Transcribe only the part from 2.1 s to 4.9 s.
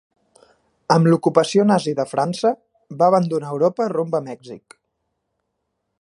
França va abandonar Europa rumb a Mèxic.